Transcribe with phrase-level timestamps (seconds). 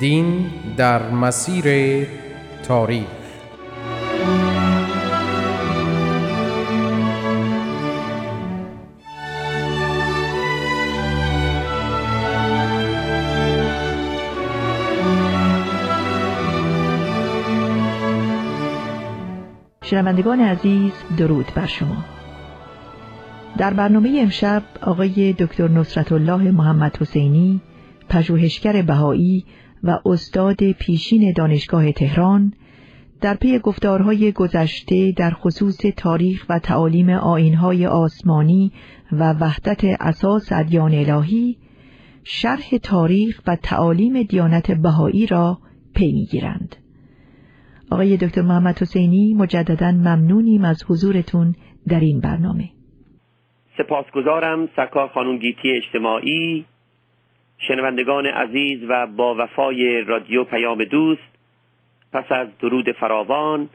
[0.00, 2.06] دین در مسیر
[2.62, 3.06] تاریخ.
[19.84, 22.04] شنوندگان عزیز درود بر شما.
[23.58, 27.60] در برنامه امشب آقای دکتر نصرت الله محمد حسینی
[28.08, 29.44] پژوهشگر بهایی
[29.86, 32.52] و استاد پیشین دانشگاه تهران
[33.20, 38.72] در پی گفتارهای گذشته در خصوص تاریخ و تعالیم آینهای آسمانی
[39.12, 41.56] و وحدت اساس ادیان الهی
[42.24, 45.58] شرح تاریخ و تعالیم دیانت بهایی را
[45.94, 46.76] پی می‌گیرند.
[47.90, 51.54] آقای دکتر محمد حسینی مجددا ممنونیم از حضورتون
[51.88, 52.70] در این برنامه.
[53.78, 56.64] سپاسگزارم سرکار خانون گیتی اجتماعی
[57.58, 61.36] شنوندگان عزیز و با وفای رادیو پیام دوست
[62.12, 63.68] پس از درود فراوان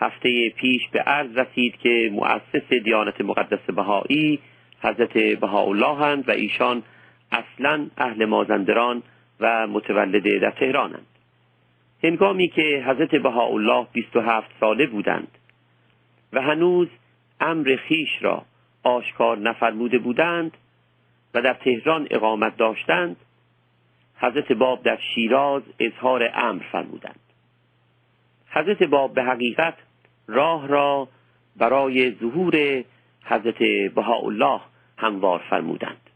[0.00, 4.38] هفته پیش به عرض رسید که مؤسس دیانت مقدس بهایی
[4.82, 6.82] حضرت بهاءالله و ایشان
[7.32, 9.02] اصلا اهل مازندران
[9.40, 11.06] و متولد در تهرانند.
[12.04, 15.38] هنگامی که حضرت بهاءالله 27 ساله بودند
[16.32, 16.88] و هنوز
[17.40, 18.44] امر خیش را
[18.82, 20.56] آشکار نفرموده بودند
[21.34, 23.16] و در تهران اقامت داشتند
[24.16, 27.20] حضرت باب در شیراز اظهار امر فرمودند.
[28.50, 29.74] حضرت باب به حقیقت
[30.26, 31.08] راه را
[31.56, 32.84] برای ظهور
[33.24, 33.62] حضرت
[33.94, 34.60] بهاءالله
[34.98, 36.10] هموار فرمودند.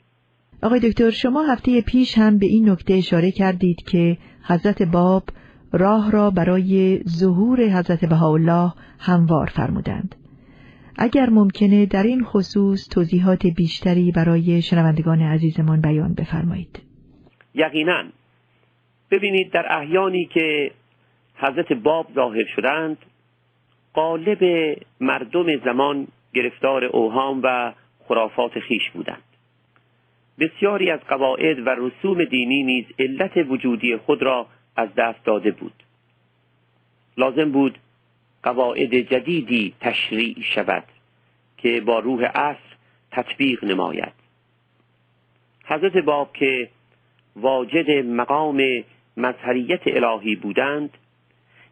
[0.62, 5.22] آقای دکتر شما هفته پیش هم به این نکته اشاره کردید که حضرت باب
[5.72, 10.14] راه را برای ظهور حضرت بهاءالله هموار فرمودند.
[10.98, 16.82] اگر ممکنه در این خصوص توضیحات بیشتری برای شنوندگان عزیزمان بیان بفرمایید.
[17.54, 18.04] یقینا.
[19.10, 20.70] ببینید در احیانی که
[21.36, 22.98] حضرت باب ظاهر شدند
[23.92, 24.44] قالب
[25.00, 27.72] مردم زمان گرفتار اوهام و
[28.08, 29.22] خرافات خیش بودند.
[30.38, 34.46] بسیاری از قواعد و رسوم دینی نیز علت وجودی خود را
[34.76, 35.82] از دست داده بود.
[37.16, 37.78] لازم بود
[38.44, 40.84] قواعد جدیدی تشریع شود
[41.56, 42.76] که با روح عصر
[43.10, 44.12] تطبیق نماید.
[45.64, 46.68] حضرت باب که
[47.36, 48.84] واجد مقام
[49.16, 50.90] مظهریت الهی بودند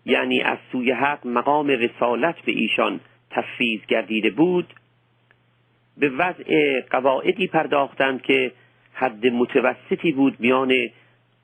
[0.07, 3.01] یعنی از سوی حق مقام رسالت به ایشان
[3.31, 4.75] تفیز گردیده بود
[5.97, 8.53] به وضع قواعدی پرداختند که
[8.93, 10.89] حد متوسطی بود میان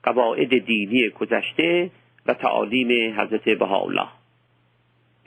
[0.03, 1.91] قواعد دینی گذشته
[2.25, 4.18] و تعالیم حضرت بهاءالله.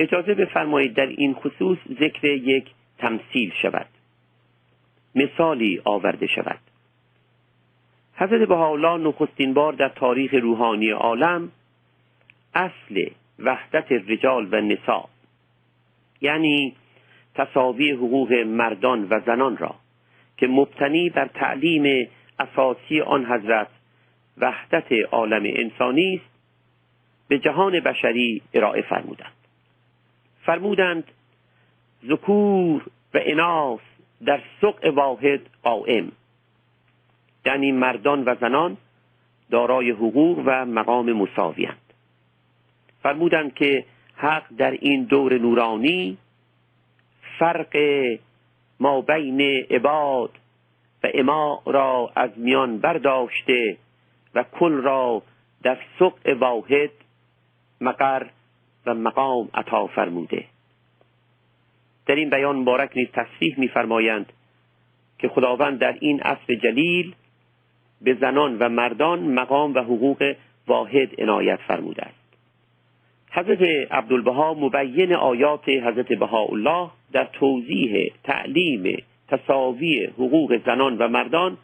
[0.02, 2.64] اجازه بفرمایید در این خصوص ذکر یک
[2.98, 3.86] تمثیل شود.
[5.14, 6.58] مثالی آورده شود.
[8.14, 11.52] حضرت بهاءالله نخستین بار در تاریخ روحانی عالم
[12.54, 13.06] اصل
[13.38, 15.08] وحدت رجال و نساء
[16.20, 16.74] یعنی
[17.34, 19.74] تصاوی حقوق مردان و زنان را
[20.36, 22.08] که مبتنی بر تعلیم
[22.38, 23.68] اساسی آن حضرت
[24.38, 26.32] وحدت عالم انسانی است
[27.28, 29.41] به جهان بشری ارائه فرمودند.
[30.46, 31.04] فرمودند
[32.08, 32.82] ذکور
[33.14, 33.80] و اناس
[34.24, 36.12] در سوق واحد قائم.
[37.46, 38.76] یعنی مردان و زنان
[39.50, 41.92] دارای حقوق و مقام مساویند
[43.02, 43.84] فرمودند که
[44.16, 46.18] حق در این دور نورانی
[47.38, 47.76] فرق
[48.80, 50.30] ما بین عباد
[51.04, 53.76] و اما را از میان برداشته
[54.34, 55.22] و کل را
[55.62, 56.90] در سوق واحد
[57.80, 58.26] مقر
[58.86, 60.44] و مقام عطا فرموده.
[62.06, 64.32] در این بیان مبارک نیز تصریح میفرمایند
[65.18, 67.14] که خداوند در این عصر جلیل
[68.02, 70.34] به زنان و مردان مقام و حقوق
[70.66, 72.22] واحد عنایت فرموده است.
[73.30, 73.62] حضرت
[73.92, 81.58] عبدالبها مبین آیات حضرت بهاءالله در توضیح تعلیم تصاوی حقوق زنان و مردان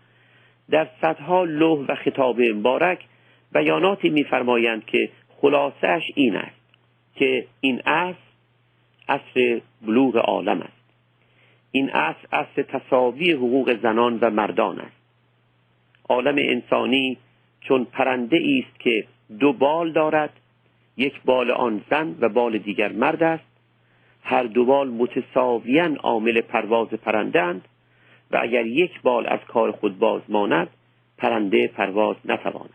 [0.70, 3.04] در صدها لوح و خطاب مبارک
[3.52, 5.08] بیاناتی میفرمایند که
[5.40, 6.57] خلاصش این است.
[7.18, 8.28] که این عصر
[9.08, 10.72] عصر بلوغ عالم است.
[11.70, 14.96] این عصر عصر تصاوی حقوق زنان و مردان است.
[16.08, 17.18] عالم انسانی
[17.60, 19.06] چون پرنده است که
[19.40, 20.32] دو بال دارد
[20.96, 23.44] یک بال آن زن و بال دیگر مرد است.
[24.22, 27.68] هر دو بال متساویاً عامل پرواز پرندند
[28.30, 30.68] و اگر یک بال از کار خود باز ماند
[31.18, 32.70] پرنده پرواز نتواند.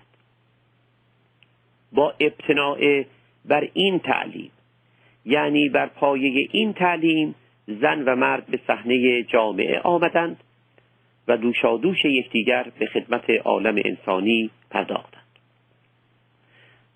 [1.92, 3.04] با ابتناع
[3.46, 4.52] بر این تعلیم.
[5.26, 7.36] یعنی بر پایه این تعلیم
[7.68, 10.44] زن و مرد به صحنه جامعه آمدند
[11.28, 15.24] و دوشادوش یکدیگر به خدمت عالم انسانی پرداختند.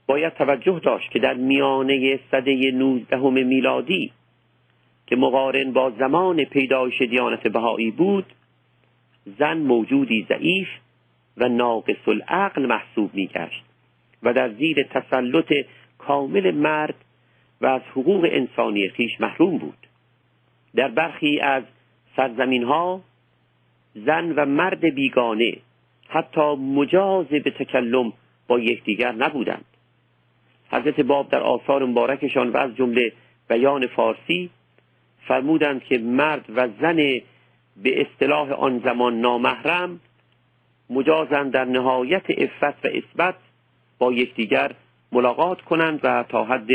[0.07, 4.11] باید توجه داشت که در میانه صده نوزدهم میلادی
[5.07, 8.25] که مقارن با زمان پیدایش دیانت بهایی بود
[9.39, 10.67] زن موجودی ضعیف
[11.37, 13.63] و ناقص العقل محسوب میگشت
[14.23, 15.53] و در زیر تسلط
[16.07, 16.95] کامل مرد
[17.61, 19.87] و از حقوق انسانی خیش محروم بود.
[20.75, 21.63] در برخی از
[22.15, 23.01] سرزمین ها
[23.95, 25.53] زن و مرد بیگانه
[26.09, 28.13] حتی مجاز به تکلم
[28.47, 29.65] با یکدیگر نبودند.
[30.71, 33.11] حضرت باب در آثار مبارکشان و از جمله
[33.49, 34.49] بیان فارسی
[35.27, 36.95] فرمودند که مرد و زن
[37.83, 39.99] به اصطلاح آن زمان نامحرم
[40.89, 43.35] مجازند در نهایت افت و اثبت
[43.99, 44.71] با یکدیگر
[45.11, 46.69] ملاقات کنند و تا حد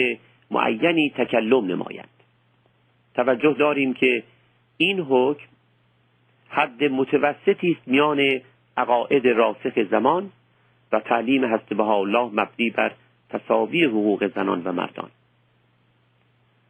[0.50, 2.08] معینی تکلم نمایند.
[3.14, 4.22] توجه داریم که
[4.76, 5.46] این حکم
[6.48, 8.40] حد متوسطی است میان
[8.76, 10.30] عقاید راسخ زمان
[10.92, 12.92] و تعلیم هست الله مبنی بر
[13.28, 15.10] تصاوی حقوق زنان و مردان.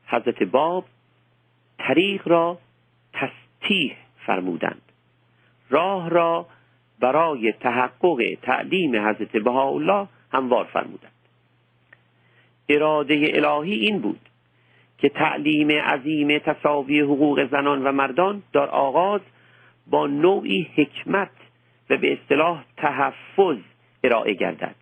[0.07, 0.85] حضرت باب
[1.79, 2.59] طریق را
[3.13, 4.83] تستیح فرمودند.
[5.71, 6.47] راه را
[7.01, 11.12] برای تحقق تعلیم حضرت بهاءالله هموار فرمودند.
[12.75, 14.21] اراده الهی این بود
[14.99, 19.21] که تعلیم عظیم تصاوی حقوق زنان و مردان در آغاز
[19.87, 21.31] با نوعی حکمت
[21.91, 23.57] و به اصطلاح تحفظ
[24.05, 24.75] ارائه گردد.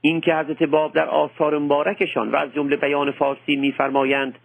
[0.00, 4.38] این که حضرت باب در آثار مبارکشان و از جمله بیان فارسی میفرمایند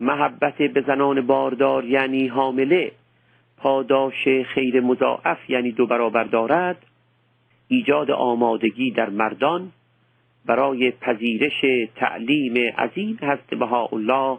[0.00, 2.92] محبت به زنان باردار یعنی حامله
[3.56, 6.86] پاداش خیر مضاعف یعنی دو برابر دارد
[7.68, 9.72] ایجاد آمادگی در مردان
[10.46, 14.38] برای پذیرش تعلیم عظیم هست بها الله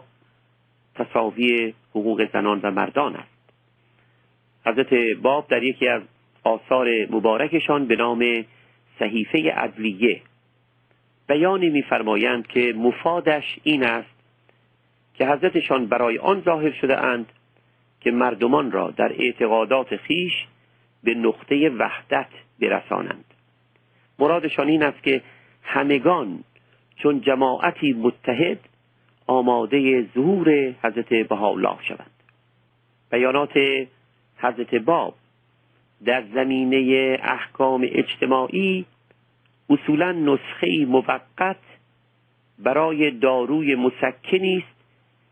[0.94, 3.40] تصاوی حقوق زنان و مردان است.
[4.66, 6.02] حضرت باب در یکی از
[6.44, 8.44] آثار مبارکشان به نام
[8.98, 10.20] صحیفه عدلیه
[11.28, 14.20] بیانی میفرمایند که مفادش این است
[15.14, 17.32] که حضرتشان برای آن ظاهر شده اند
[18.00, 20.32] که مردمان را در اعتقادات خیش
[21.04, 22.28] به نقطه وحدت
[22.60, 23.24] برسانند.
[24.18, 25.22] مرادشان این است که
[25.62, 26.44] همگان
[26.96, 28.58] چون جماعتی متحد
[29.26, 32.10] آماده ظهور حضرت بهاءالله شوند.
[33.10, 33.58] بیانات
[34.36, 35.14] حضرت باب
[36.04, 38.86] در زمینه احکام اجتماعی
[39.70, 41.56] اصولا نسخه موقت
[42.58, 44.80] برای داروی مسکنی است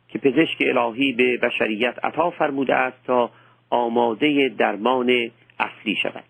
[0.09, 3.31] که پزشک الهی به بشریت عطا فرموده است تا
[3.71, 6.25] آماده درمان اصلی شود.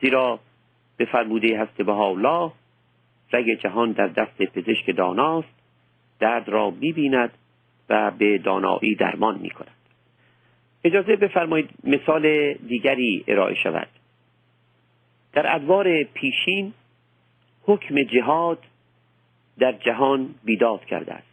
[0.00, 0.40] زیرا
[0.96, 2.52] به فرموده هست الله
[3.32, 5.48] رگ جهان در دست پزشک داناست
[6.18, 7.30] درد را می‌بیند
[7.88, 9.70] و به دانایی درمان می کند.
[10.84, 13.88] اجازه بفرمایید مثال دیگری ارائه شود
[15.32, 16.72] در ادوار پیشین
[17.62, 18.58] حکم جهاد
[19.58, 21.28] در جهان بیداد کرده است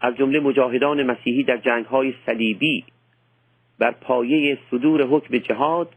[0.00, 2.84] از جمله مجاهدان مسیحی در جنگ های صلیبی
[3.78, 5.94] بر پایه صدور حکم جهاد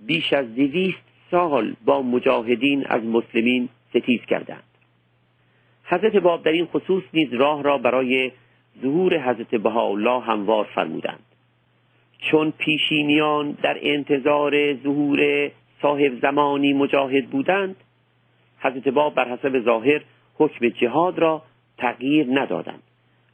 [0.00, 4.62] بیش از دویست سال با مجاهدین از مسلمین ستیز کردند.
[5.84, 8.32] حضرت باب در این خصوص نیز راه را برای
[8.82, 11.24] ظهور حضرت بهاءالله هموار فرمودند.
[12.18, 15.50] چون پیشینیان در انتظار ظهور
[15.82, 17.76] صاحب زمانی مجاهد بودند
[18.58, 20.02] حضرت باب بر حسب ظاهر
[20.34, 21.42] حکم جهاد را
[21.78, 22.82] تغییر ندادند.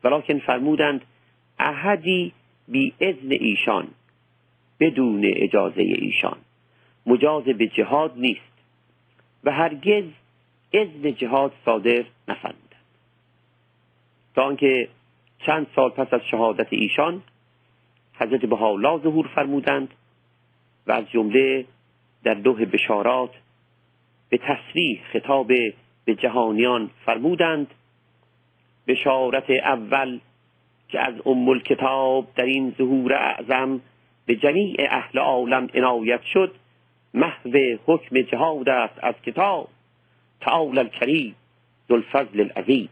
[0.05, 1.01] ولیکن فرمودند
[1.59, 2.33] احدی
[2.69, 3.89] بی اذن ایشان
[4.81, 6.37] بدون اجازه ایشان.
[7.07, 8.53] مجاز به جهاد نیست
[9.45, 10.05] و هرگز
[10.73, 12.75] اذن جهاد صادر نفرمودند.
[14.35, 14.89] تا آنکه
[15.39, 17.23] چند سال پس از شهادت ایشان
[18.15, 19.95] حضرت بهاءالله ظهور فرمودند
[20.87, 21.65] و از جمله
[22.25, 23.31] در دوه بشارات
[24.29, 25.47] به تصریح خطاب
[26.05, 27.75] به جهانیان فرمودند
[28.87, 30.21] بشارت اول
[30.89, 33.81] که از ام کتاب در این ظهور اعظم
[34.27, 36.55] به جمیع اهل عالم عنایت شد
[37.15, 39.69] محو حکم جهاد است از کتاب.
[40.41, 41.35] تعال الکریم
[41.89, 42.89] ذوالفضل العظیم.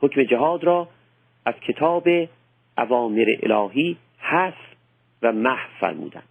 [0.00, 0.88] حکم جهاد را
[1.44, 2.08] از کتاب
[2.78, 4.74] اوامر الهی حذف
[5.22, 6.28] و محو فرمودند.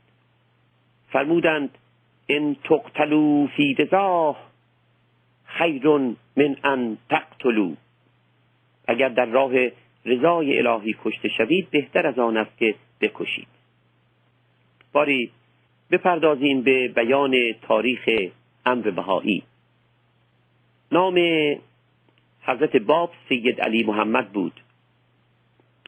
[1.11, 1.77] فرمودند
[2.29, 4.51] ان تقتلوا فی رضاه
[5.45, 5.87] خیر
[6.37, 7.71] من ان تقتلوا.
[8.87, 9.51] اگر در راه
[10.05, 13.47] رضای الهی کشته شوید بهتر از آن است که بکشید.
[14.93, 15.31] باری
[15.91, 18.09] بپردازیم به بیان تاریخ
[18.65, 19.43] امر بهایی.
[20.91, 21.19] نام
[22.41, 24.61] حضرت باب سید علی محمد بود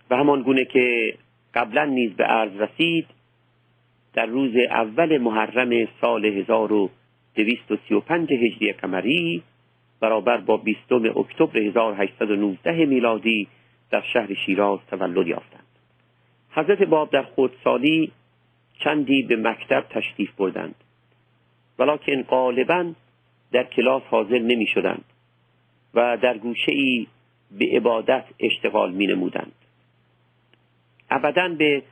[0.10, 1.16] و همان گونه که
[1.54, 3.08] قبلا نیز به عرض رسید
[4.14, 9.44] در روز اول محرم سال 1235 هجری قمری
[10.00, 13.48] برابر با 20 اکتبر 1819 میلادی
[13.92, 15.64] در شهر شیراز تولد یافتند.
[16.52, 18.12] حضرت باب در خودسالی
[18.84, 20.76] چندی به مکتب تشریف بردند.
[21.80, 22.94] ولیکن غالبا
[23.52, 25.06] در کلاس حاضر نمی شدند
[25.94, 27.08] و در گوشه ای
[27.52, 29.52] به عبادت اشتغال می نمودند
[31.10, 31.84] ابدا به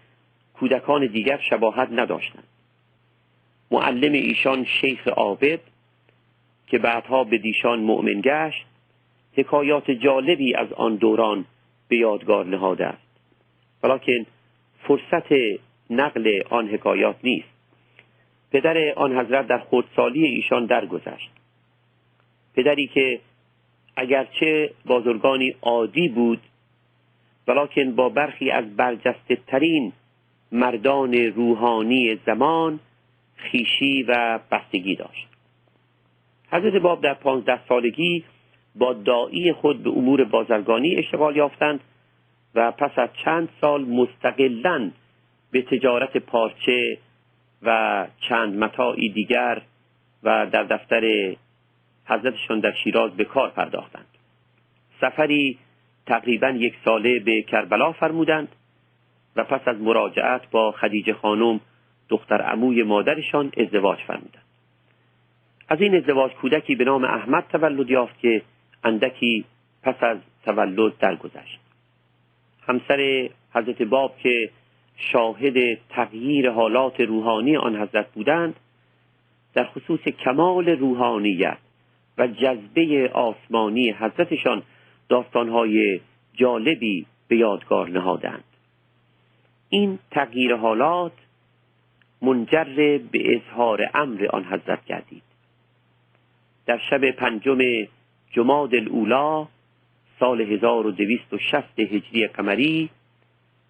[0.53, 2.47] کودکان دیگر شباهت نداشتند.
[3.71, 5.59] معلم ایشان شیخ عابد
[6.67, 8.65] که بعدها به دیشان مؤمن گشت
[9.33, 11.45] حکایات جالبی از آن دوران
[11.87, 13.07] به یادگار نهاده است.
[13.83, 14.25] ولیکن
[14.83, 15.31] فرصت
[15.91, 17.47] نقل آن حکایات نیست.
[18.51, 21.29] پدر آن حضرت در خودسالی ایشان درگذشت.
[22.55, 23.19] پدری که
[23.95, 26.41] اگرچه بازرگانی عادی بود
[27.47, 29.93] ولیکن با برخی از برجسته ترین
[30.51, 32.79] مردان روحانی زمان
[33.35, 35.27] خیشی و بستگی داشت.
[36.51, 38.23] حضرت باب در پانزده سالگی
[38.75, 41.79] با دایی خود به امور بازرگانی اشتغال یافتند
[42.55, 44.91] و پس از چند سال مستقلا
[45.51, 46.97] به تجارت پارچه
[47.61, 49.61] و چند متاعی دیگر
[50.23, 51.35] و در دفتر
[52.05, 54.07] حضرتشان در شیراز به کار پرداختند.
[55.01, 55.57] سفری
[56.05, 58.47] تقریبا یک ساله به کربلا فرمودند
[59.35, 61.59] و پس از مراجعت با خدیجه خانم
[62.09, 64.43] دختر عموی مادرشان ازدواج فرمودند.
[65.67, 68.41] از این ازدواج کودکی به نام احمد تولد یافت که
[68.83, 69.45] اندکی
[69.83, 71.59] پس از تولد درگذشت.
[72.67, 74.49] همسر حضرت باب که
[74.95, 78.55] شاهد تغییر حالات روحانی آن حضرت بودند
[79.53, 81.57] در خصوص کمال روحانیت
[82.17, 84.63] و جذبه آسمانی حضرتشان
[85.09, 85.99] داستانهای
[86.33, 88.43] جالبی به یادگار نهادند.
[89.69, 91.11] این تغییر حالات
[92.21, 95.23] منجر به اظهار امر آن حضرت گردید.
[96.65, 97.87] در شب پنجم
[98.31, 99.47] جماد الاولا
[100.19, 102.89] سال 1260 هجری قمری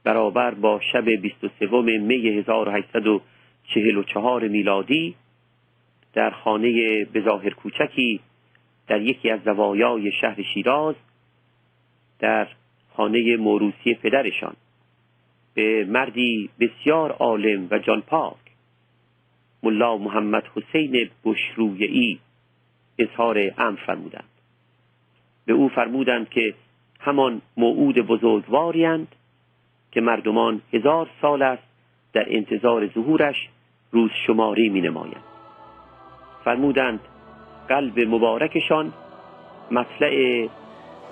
[0.03, 5.15] برابر با شب 23 می 1844 میلادی
[6.13, 8.19] در خانه بظاهر کوچکی
[8.87, 10.95] در یکی از زوایای شهر شیراز
[12.19, 12.47] در
[12.95, 14.55] خانه موروسی پدرشان.
[15.53, 18.35] به مردی بسیار عالم و جانپاک
[19.63, 22.19] ملا محمد حسین بشرویعی
[22.99, 24.29] اظهار امر فرمودند.
[25.45, 26.53] به او فرمودند که
[26.99, 29.15] همان موعود بزرگواریند
[29.91, 31.63] که مردمان هزار سال است
[32.13, 33.49] در انتظار ظهورش
[33.91, 35.23] روز شماری می نمایند
[36.45, 36.99] فرمودند
[37.69, 38.93] قلب مبارکشان
[39.71, 40.47] مطلع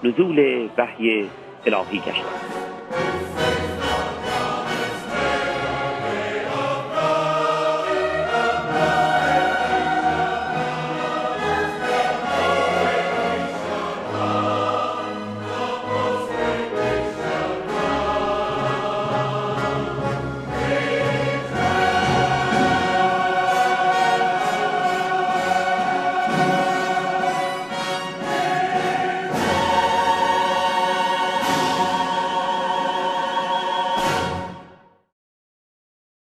[0.04, 1.30] نزول وحی
[1.66, 2.49] الهی گشت.